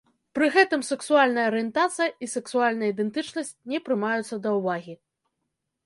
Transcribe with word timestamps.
Пры 0.35 0.45
гэтым 0.53 0.81
сексуальная 0.91 1.43
арыентацыя 1.51 2.09
і 2.25 2.31
сексуальная 2.35 2.89
ідэнтычнасць 2.95 3.55
не 3.75 3.79
прымаюцца 3.91 4.35
да 4.49 4.59
ўвагі. 4.61 4.93